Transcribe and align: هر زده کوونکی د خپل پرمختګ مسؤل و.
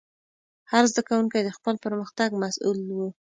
هر 0.71 0.83
زده 0.91 1.01
کوونکی 1.07 1.41
د 1.43 1.49
خپل 1.57 1.75
پرمختګ 1.85 2.29
مسؤل 2.43 2.79
و. 2.93 2.99